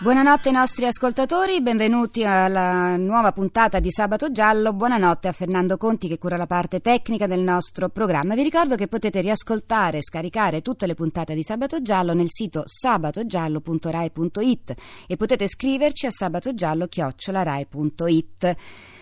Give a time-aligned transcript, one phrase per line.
[0.00, 4.72] Buonanotte ai nostri ascoltatori, benvenuti alla nuova puntata di Sabato Giallo.
[4.72, 8.36] Buonanotte a Fernando Conti che cura la parte tecnica del nostro programma.
[8.36, 12.62] Vi ricordo che potete riascoltare e scaricare tutte le puntate di Sabato Giallo nel sito
[12.64, 14.74] sabatogiallo.rai.it
[15.08, 18.56] e potete scriverci a sabatogiallo.rai.it.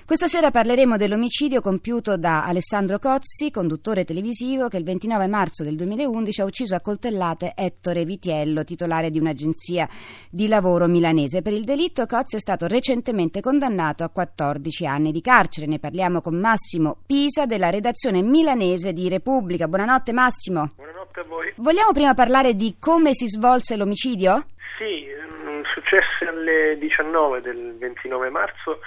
[0.07, 5.75] Questa sera parleremo dell'omicidio compiuto da Alessandro Cozzi, conduttore televisivo che il 29 marzo del
[5.75, 9.89] 2011 ha ucciso a coltellate Ettore Vitiello, titolare di un'agenzia
[10.31, 11.43] di lavoro milanese.
[11.43, 15.67] Per il delitto Cozzi è stato recentemente condannato a 14 anni di carcere.
[15.67, 19.67] Ne parliamo con Massimo Pisa della redazione milanese di Repubblica.
[19.67, 20.71] Buonanotte Massimo.
[20.77, 21.53] Buonanotte a voi.
[21.57, 24.47] Vogliamo prima parlare di come si svolse l'omicidio?
[24.79, 28.79] Sì, mm, successe alle 19 del 29 marzo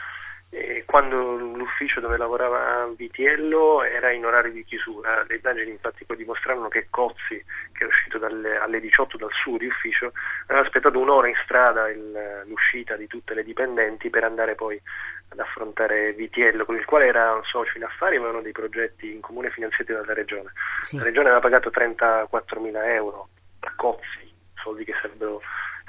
[0.86, 5.24] quando l'ufficio dove lavorava Vitiello era in orario di chiusura.
[5.28, 7.38] Le indagini infatti poi dimostrarono che Cozzi,
[7.72, 10.12] che era uscito dalle, alle 18 dal suo di ufficio,
[10.48, 14.82] aveva aspettato un'ora in strada il, l'uscita di tutte le dipendenti per andare poi
[15.30, 19.12] ad affrontare Vitiello, con il quale era un socio in affari e avevano dei progetti
[19.14, 20.52] in comune finanziati dalla regione.
[20.82, 20.98] Sì.
[20.98, 25.42] La regione aveva pagato 34 mila euro a Cozzi, soldi che sarebbero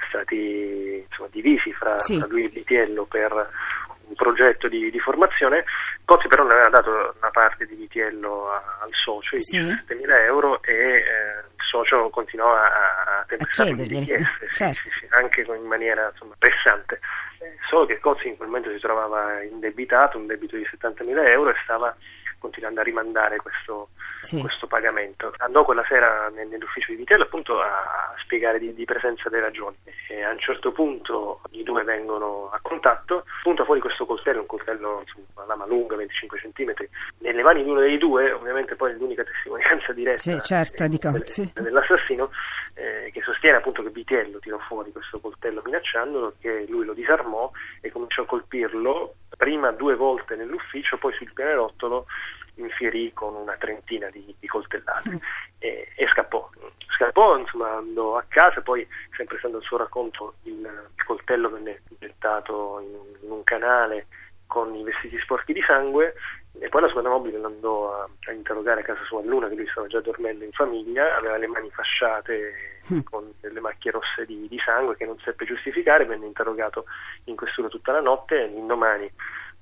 [0.07, 2.19] stati insomma, divisi fra, Sì.
[2.19, 3.49] fra lui e Vitiello per
[4.15, 5.63] progetto di, di formazione.
[6.05, 9.57] Cozzi però ne aveva dato una parte di Vitiello al socio, i Sì.
[9.57, 10.99] 17.000 euro, e eh,
[11.55, 14.89] il socio continuò a, a tempestare di richieste, certo.
[14.89, 16.99] sì, sì, anche in maniera insomma, pressante.
[17.69, 21.55] Solo che Cozzi in quel momento si trovava indebitato, un debito di 70.000 euro e
[21.63, 21.95] stava
[22.41, 23.89] continuando a rimandare questo,
[24.19, 24.41] Sì.
[24.41, 25.31] questo pagamento.
[25.37, 29.77] Andò quella sera nel- nell'ufficio di Vitello appunto a spiegare di, di presenza delle ragioni
[30.09, 34.47] e a un certo punto i due vengono a contatto, punta fuori questo coltello, un
[34.47, 36.73] coltello insomma, lama lunga, 25 cm,
[37.19, 40.89] nelle mani di uno dei due, ovviamente poi l'unica testimonianza diretta Sì, certo, eh,
[41.61, 42.31] dell'assassino
[42.73, 47.51] eh, che sostiene appunto che Vitiello tirò fuori questo coltello minacciandolo, che lui lo disarmò
[47.81, 52.05] e cominciò a colpirlo prima due volte nell'ufficio, poi sul pianerottolo
[52.55, 55.19] infierì con una trentina di, di coltellate
[55.59, 56.49] e, e scappò.
[56.95, 62.79] Scappò, insomma, andò a casa, poi, sempre stando il suo racconto, il, coltello venne gettato
[62.81, 64.07] in, un- in un canale
[64.47, 66.13] con i vestiti sporchi di sangue
[66.59, 69.67] e poi la squadra mobile andò a, a interrogare a casa sua Luna che lui
[69.67, 73.01] stava già dormendo in famiglia, aveva le mani fasciate Mm.
[73.03, 76.85] con delle macchie rosse di, di sangue che non seppe giustificare, venne interrogato
[77.25, 79.09] in questura tutta la notte e l'indomani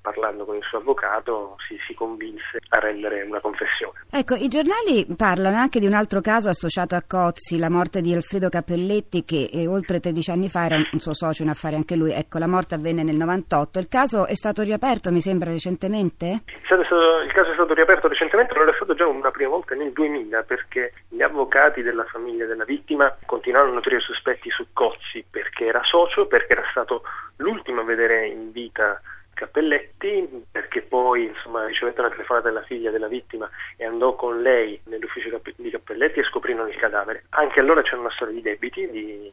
[0.00, 3.98] parlando con il suo avvocato si, si convinse a rendere una confessione.
[4.10, 8.14] Ecco, i giornali parlano anche di un altro caso associato a Cozzi, la morte di
[8.14, 11.96] Alfredo Cappelletti, che eh, oltre 13 anni fa era un suo socio in affari anche
[11.96, 12.12] lui.
[12.12, 13.78] Ecco, la morte avvenne nel 98.
[13.78, 16.42] Il caso è stato riaperto, mi sembra, recentemente?
[16.46, 19.30] Il caso, è stato, il caso è stato riaperto recentemente, non era stato già una
[19.30, 24.50] prima volta nel 2000 perché gli avvocati della famiglia della vittima continuarono a nutrire sospetti
[24.50, 27.02] su Cozzi perché era socio, perché era stato
[27.36, 29.00] l'ultimo a vedere in vita
[29.40, 34.78] Cappelletti, perché poi insomma, ricevette una telefonata della figlia della vittima e andò con lei
[34.84, 37.24] nell'ufficio di Cappelletti e scoprirono il cadavere.
[37.30, 39.32] Anche allora c'era una storia di debiti, di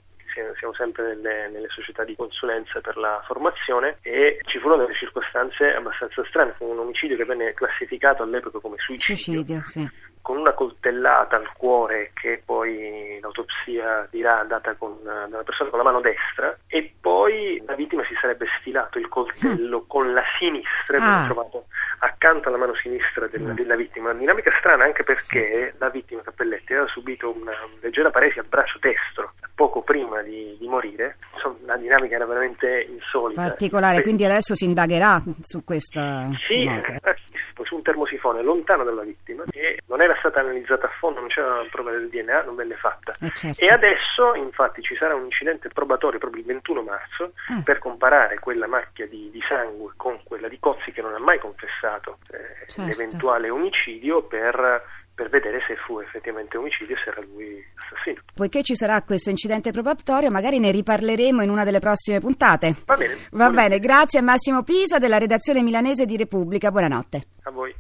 [0.60, 5.74] siamo sempre nelle, nelle società di consulenza per la formazione e ci furono delle circostanze
[5.74, 9.90] abbastanza strane, fu un omicidio che venne classificato all'epoca come suicidio, Suicidio, sì.
[10.28, 15.80] Con una coltellata al cuore che poi l'autopsia dirà data con, da una persona con
[15.80, 20.98] la mano destra e poi la vittima si sarebbe stilato il coltello con la sinistra
[21.00, 21.26] Ah.
[21.28, 21.68] trovato
[22.00, 24.10] accanto alla mano sinistra della, della vittima.
[24.10, 28.80] Una dinamica strana anche perché la vittima Cappelletti aveva subito una leggera paresi al braccio
[28.80, 31.18] destro poco prima di, di morire.
[31.34, 33.42] Insomma, la dinamica era veramente insolita.
[33.42, 36.70] Particolare, quindi adesso si indagherà su questa sì,
[37.88, 42.10] termosifone lontano dalla vittima e non era stata analizzata a fondo, non c'era prova del
[42.10, 43.14] DNA, non venne fatta.
[43.22, 43.64] Eh, certo.
[43.64, 47.62] E adesso infatti ci sarà un incidente probatorio proprio il 21 marzo Ah.
[47.64, 51.40] per comparare quella macchia di, di sangue con quella di Cozzi che non ha mai
[51.40, 52.84] confessato eh, Certo.
[52.90, 54.84] l'eventuale omicidio per,
[55.18, 58.22] per vedere se fu effettivamente omicidio e se era lui assassino.
[58.36, 62.76] Poiché ci sarà questo incidente probatorio, magari ne riparleremo in una delle prossime puntate.
[62.86, 63.18] Va bene.
[63.32, 66.70] Va bene, grazie a Massimo Pisa della redazione milanese di Repubblica.
[66.70, 67.24] Buonanotte.
[67.46, 67.74] A voi.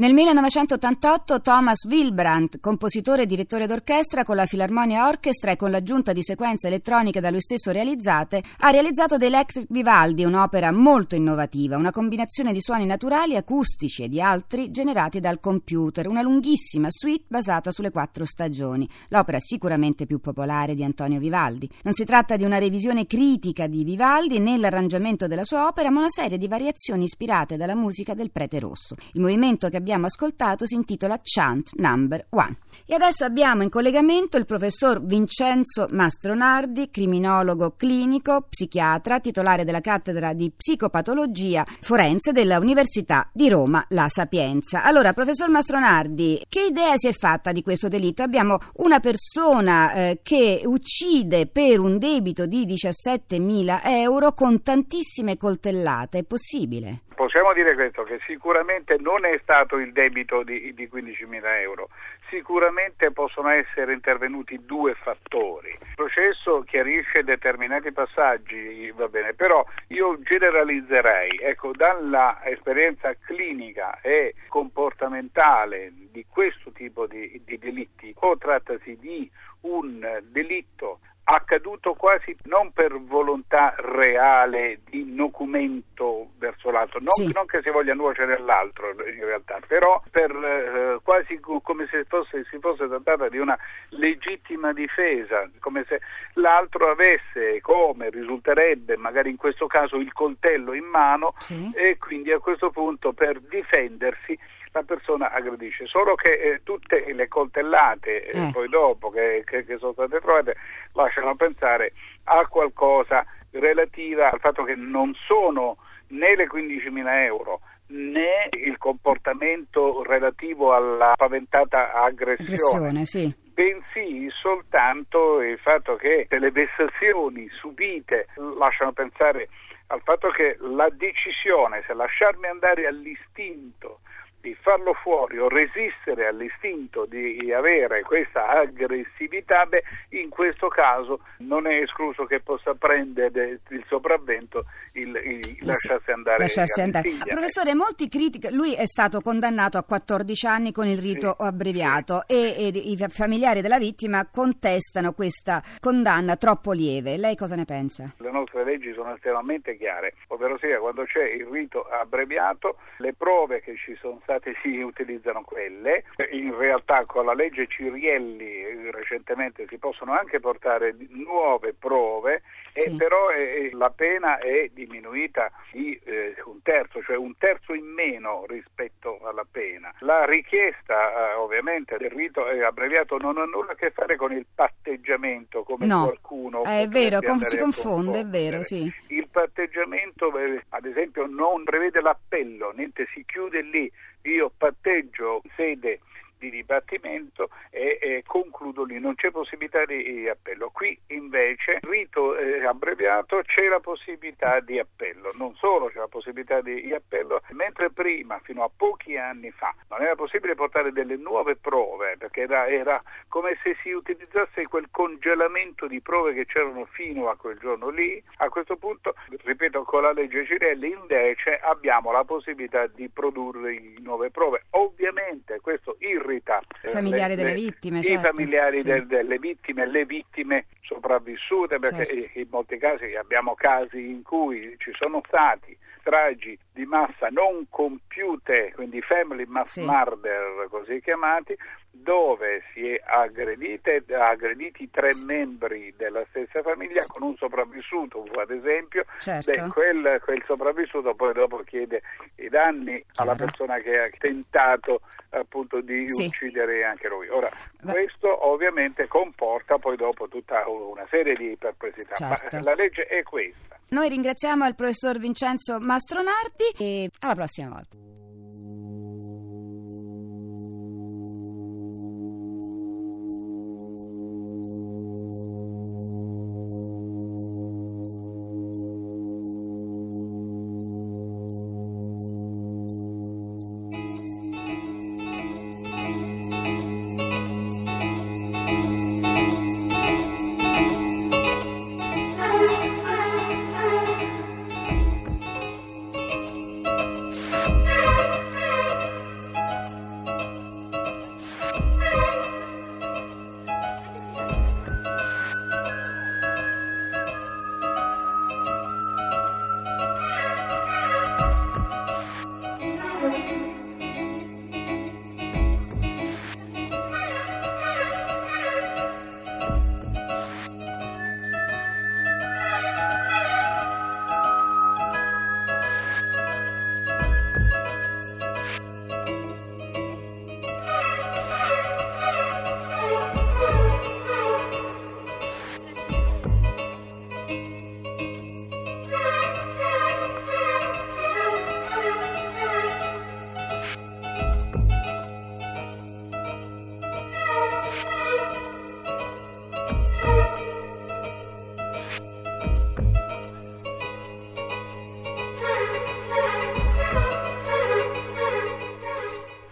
[0.00, 6.12] Nel 1988 Thomas Wilbrandt, compositore e direttore d'orchestra con la Filarmonia Orchestra e con l'aggiunta
[6.12, 11.76] di sequenze elettroniche da lui stesso realizzate, ha realizzato The Electric Vivaldi, un'opera molto innovativa,
[11.76, 17.24] una combinazione di suoni naturali, acustici e di altri generati dal computer, una lunghissima suite
[17.26, 21.68] basata sulle quattro stagioni, l'opera sicuramente più popolare di Antonio Vivaldi.
[21.82, 26.08] Non si tratta di una revisione critica di Vivaldi nell'arrangiamento della sua opera, ma una
[26.08, 28.94] serie di variazioni ispirate dalla musica del Prete Rosso.
[29.14, 32.58] Il movimento che abbiamo ascoltato si intitola Chant Number One.
[32.86, 40.32] E adesso abbiamo in collegamento il professor Vincenzo Mastronardi, criminologo clinico, psichiatra, titolare della cattedra
[40.32, 44.84] di psicopatologia forense della Università di Roma La Sapienza.
[44.84, 48.22] Allora, professor Mastronardi, che idea si è fatta di questo delitto?
[48.22, 56.18] Abbiamo una persona eh, che uccide per un debito di 17.000 euro con tantissime coltellate.
[56.18, 57.02] È possibile?
[57.18, 61.88] Possiamo dire questo, che sicuramente non è stato il debito di, di 15.000 euro,
[62.28, 65.70] sicuramente possono essere intervenuti due fattori.
[65.70, 74.36] Il processo chiarisce determinati passaggi, va bene, però io generalizzerei, ecco, dalla esperienza clinica e
[74.46, 79.28] comportamentale di questo tipo di, di delitti, o trattasi di
[79.62, 87.30] un delitto accaduto quasi non per volontà reale di documento verso l'altro, non, sì.
[87.34, 92.46] non, che si voglia nuocere all'altro in realtà, però per eh, quasi come se fosse,
[92.48, 93.58] si fosse trattata di una
[93.90, 96.00] legittima difesa, come se
[96.34, 101.70] l'altro avesse, come risulterebbe magari in questo caso, il coltello in mano sì.
[101.74, 104.38] e quindi a questo punto per difendersi
[104.72, 108.46] la persona aggredisce, solo che eh, tutte le coltellate eh.
[108.46, 108.50] eh.
[108.52, 110.56] poi dopo che, che, che, sono state trovate
[110.92, 111.92] lasciano pensare
[112.24, 115.78] a qualcosa relativa al fatto che non sono
[116.08, 123.34] né le 15.000 euro né il comportamento relativo alla paventata aggressione, aggressione sì.
[123.54, 128.26] bensì soltanto il fatto che le vessazioni subite
[128.58, 129.48] lasciano pensare
[129.86, 134.00] al fatto che la decisione se lasciarmi andare all'istinto
[134.40, 141.66] di farlo fuori o resistere all'istinto di avere questa aggressività, beh, in questo caso non
[141.66, 146.38] è escluso che possa prendere il sopravvento il, il lasciarsi andare.
[146.38, 147.10] Lasciarsi andare.
[147.26, 152.24] Professore, molti critici, lui è stato condannato a 14 anni con il rito sì, abbreviato
[152.26, 152.34] sì.
[152.34, 157.16] E, e, i familiari della vittima contestano questa condanna troppo lieve.
[157.16, 158.12] Lei cosa ne pensa?
[158.18, 163.60] Le nostre leggi sono estremamente chiare, ovvero sia quando c'è il rito abbreviato, le prove
[163.60, 166.04] che ci sono state si utilizzano quelle.
[166.32, 172.96] In realtà con la legge Cirielli eh, recentemente si possono anche portare nuove prove, sì.
[172.96, 178.44] però eh, la pena è diminuita di eh, un terzo, cioè un terzo in meno
[178.46, 179.92] rispetto alla pena.
[180.00, 184.46] La richiesta eh, ovviamente del rito abbreviato non ha nulla a che fare con il
[184.54, 186.04] patteggiamento come no.
[186.04, 186.64] qualcuno.
[186.64, 188.92] È vero, si confonde, è vero, sì.
[189.08, 190.32] Il patteggiamento,
[190.70, 193.90] ad esempio, non prevede l'appello, niente, si chiude lì.
[194.22, 196.00] Io patteggio sede
[196.38, 200.70] di dibattimento e, e, concludo lì, non c'è possibilità di appello.
[200.70, 206.60] Qui invece, rito eh, abbreviato, c'è la possibilità di appello, non solo c'è la possibilità
[206.60, 211.56] di appello, mentre prima, fino a pochi anni fa, non era possibile portare delle nuove
[211.56, 217.28] prove, perché era, era come se si utilizzasse quel congelamento di prove che c'erano fino
[217.28, 222.24] a quel giorno lì, a questo punto, ripeto, con la legge Cirelli invece abbiamo la
[222.24, 224.64] possibilità di produrre nuove prove.
[224.70, 228.20] Ovviamente questo il eh, familiari le, delle vittime, certo.
[228.20, 228.82] i familiari sì.
[228.84, 232.38] de, delle vittime, le vittime sopravvissute, perché certo.
[232.38, 238.70] in molti casi abbiamo casi in cui ci sono stati stragi di massa non compiute,
[238.76, 239.84] quindi family mass sì.
[239.84, 241.56] murder così chiamati,
[241.90, 249.04] dove si è aggredite, aggrediti tre membri della stessa famiglia con un sopravvissuto, ad esempio,
[249.18, 249.50] certo.
[249.50, 252.02] beh, quel, quel, sopravvissuto poi dopo chiede
[252.36, 253.30] i danni Chiaro.
[253.30, 256.26] alla persona che ha tentato appunto di sì.
[256.26, 257.28] uccidere anche lui.
[257.28, 257.92] Ora, Beh.
[257.92, 262.56] questo ovviamente comporta poi dopo tutta una serie di perplessità, certo.
[262.56, 263.76] ma la legge è questa.
[263.90, 268.17] Noi ringraziamo il professor Vincenzo Mastronardi e alla prossima volta.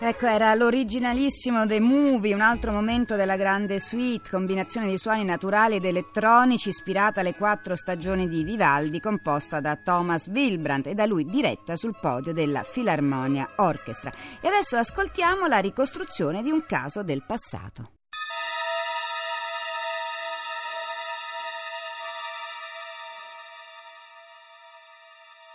[0.06, 5.74] Ecco, era l'originalissimo The Movie, un altro momento della grande suite, combinazione di suoni naturali
[5.74, 11.24] ed elettronici ispirata alle quattro stagioni di Vivaldi, composta da Thomas Wilbrandt e da lui
[11.24, 14.12] diretta sul podio della Filarmonia Orchestra.
[14.40, 17.90] E adesso ascoltiamo la ricostruzione di un caso del passato.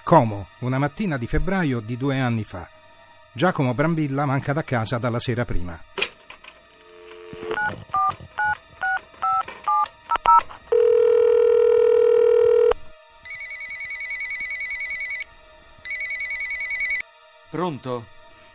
[0.03, 2.79] Como, una mattina di febbraio di due anni fa.
[3.33, 5.79] Giacomo Brambilla manca da casa dalla sera prima.
[17.49, 18.05] Pronto?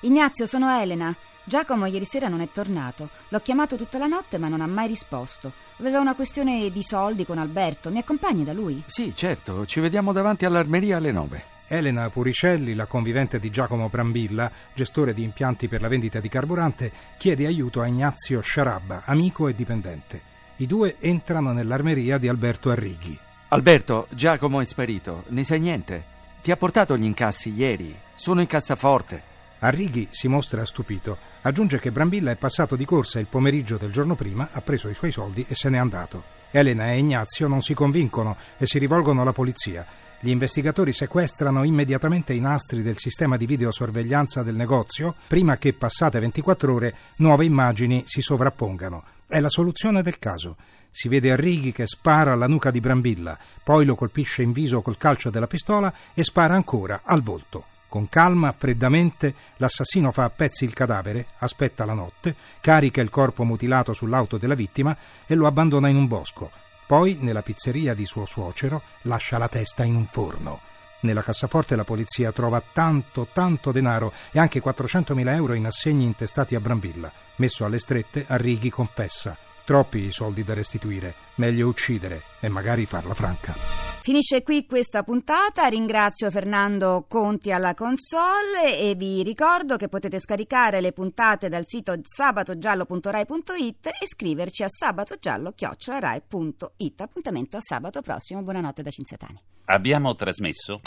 [0.01, 1.15] Ignazio, sono Elena.
[1.43, 3.09] Giacomo ieri sera non è tornato.
[3.29, 5.53] L'ho chiamato tutta la notte ma non ha mai risposto.
[5.79, 7.89] Aveva una questione di soldi con Alberto.
[7.89, 8.83] Mi accompagni da lui?
[8.87, 9.65] Sì, certo.
[9.65, 11.56] Ci vediamo davanti all'armeria alle nove.
[11.69, 16.93] Elena Puricelli, la convivente di Giacomo Brambilla, gestore di impianti per la vendita di carburante,
[17.17, 20.21] chiede aiuto a Ignazio Sciarabba, amico e dipendente.
[20.57, 23.19] I due entrano nell'armeria di Alberto Arrighi.
[23.49, 25.25] Alberto, Giacomo è sparito.
[25.29, 26.05] Ne sai niente?
[26.41, 27.95] Ti ha portato gli incassi ieri.
[28.15, 29.35] Sono in cassaforte.
[29.59, 31.19] Arrighi si mostra stupito.
[31.43, 34.95] Aggiunge che Brambilla è passato di corsa il pomeriggio del giorno prima, ha preso i
[34.95, 36.35] suoi soldi e se n'è andato.
[36.51, 39.85] Elena e Ignazio non si convincono e si rivolgono alla polizia.
[40.19, 46.19] Gli investigatori sequestrano immediatamente i nastri del sistema di videosorveglianza del negozio prima che, passate
[46.19, 49.05] 24 ore, nuove immagini si sovrappongano.
[49.27, 50.57] È la soluzione del caso.
[50.91, 54.97] Si vede Arrighi che spara alla nuca di Brambilla, poi lo colpisce in viso col
[54.97, 57.65] calcio della pistola e spara ancora al volto.
[57.89, 63.45] Con calma, freddamente, l'assassino fa a pezzi il cadavere, aspetta la notte, carica il corpo
[63.45, 64.97] mutilato sull'auto della vittima
[65.27, 66.51] e lo abbandona in un bosco.
[66.87, 70.61] Poi, nella pizzeria di suo suocero, lascia la testa in un forno.
[71.01, 76.55] Nella cassaforte la polizia trova tanto, tanto denaro e anche 400.000 euro in assegni intestati
[76.55, 77.11] a Brambilla.
[77.37, 79.37] Messo alle strette, Arrighi confessa.
[79.65, 83.86] Troppi i soldi da restituire, meglio uccidere e magari farla franca.
[84.07, 90.81] Finisce qui questa puntata, ringrazio Fernando Conti alla console e vi ricordo che potete scaricare
[90.81, 97.01] le puntate dal sito sabatogiallo.rai.it e scriverci a sabatogiallo.rai.it.
[97.01, 99.43] Appuntamento a sabato prossimo, buonanotte da Cinzatani.
[99.65, 100.83] Abbiamo trasmesso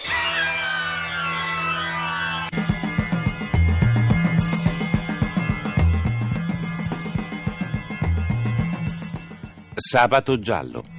[9.75, 10.98] Sabato giallo.